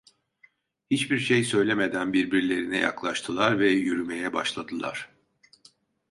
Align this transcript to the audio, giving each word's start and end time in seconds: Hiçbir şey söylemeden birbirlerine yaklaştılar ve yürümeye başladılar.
Hiçbir 0.91 1.19
şey 1.19 1.43
söylemeden 1.43 2.13
birbirlerine 2.13 2.77
yaklaştılar 2.77 3.59
ve 3.59 3.69
yürümeye 3.69 4.33
başladılar. 4.33 5.09